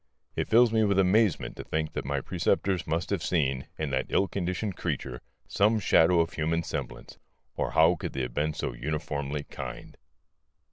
[0.35, 4.07] It fills me with amazement to think that my preceptors must have seen, in that
[4.09, 7.19] ill conditioned creature, some shadow of human semblance,
[7.55, 9.95] or how could they have been so uniformly kind?